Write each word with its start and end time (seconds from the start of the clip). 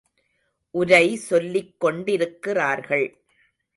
உரை 0.71 1.15
சொல்லிக் 1.15 1.79
கொண்டிருக்கிறார்கள். 1.79 3.07